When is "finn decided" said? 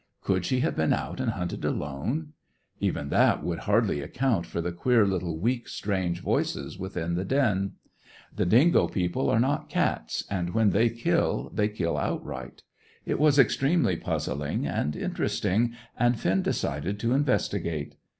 16.19-16.99